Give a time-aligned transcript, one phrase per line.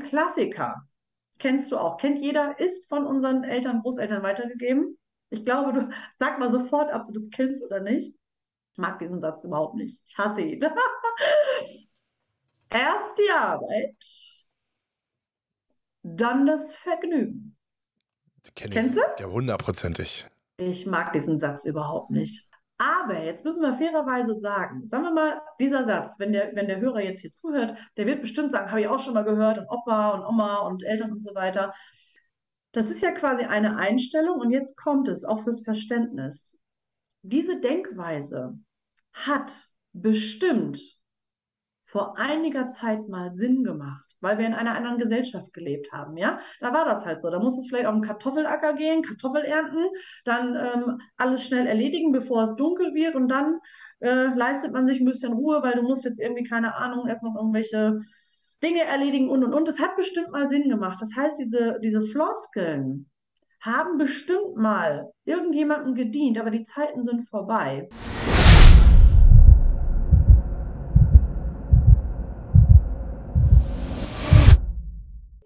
[0.00, 0.86] Klassiker.
[1.38, 1.96] Kennst du auch.
[1.96, 4.98] Kennt jeder, ist von unseren Eltern, Großeltern weitergegeben.
[5.30, 5.88] Ich glaube, du
[6.18, 8.14] sag mal sofort, ob du das kennst oder nicht.
[8.72, 10.00] Ich mag diesen Satz überhaupt nicht.
[10.06, 10.62] Ich hasse ihn.
[12.70, 13.96] Erst die Arbeit,
[16.02, 17.56] dann das Vergnügen.
[18.54, 19.00] Kenn Kennst du?
[19.18, 20.26] Ja, hundertprozentig.
[20.56, 22.49] Ich mag diesen Satz überhaupt nicht.
[22.80, 26.80] Aber jetzt müssen wir fairerweise sagen, sagen wir mal, dieser Satz, wenn der, wenn der
[26.80, 29.68] Hörer jetzt hier zuhört, der wird bestimmt sagen, habe ich auch schon mal gehört und
[29.68, 31.74] Opa und Oma und Eltern und so weiter.
[32.72, 36.58] Das ist ja quasi eine Einstellung und jetzt kommt es auch fürs Verständnis.
[37.20, 38.58] Diese Denkweise
[39.12, 40.80] hat bestimmt
[41.90, 46.40] vor einiger Zeit mal Sinn gemacht, weil wir in einer anderen Gesellschaft gelebt haben, ja?
[46.60, 47.30] Da war das halt so.
[47.30, 49.88] Da muss es vielleicht auf den Kartoffelacker gehen, Kartoffel ernten,
[50.24, 53.58] dann ähm, alles schnell erledigen, bevor es dunkel wird und dann
[54.00, 57.24] äh, leistet man sich ein bisschen Ruhe, weil du musst jetzt irgendwie, keine Ahnung, erst
[57.24, 58.00] noch irgendwelche
[58.62, 59.66] Dinge erledigen und und und.
[59.66, 60.98] Das hat bestimmt mal Sinn gemacht.
[61.00, 63.10] Das heißt, diese, diese Floskeln
[63.60, 67.88] haben bestimmt mal irgendjemandem gedient, aber die Zeiten sind vorbei.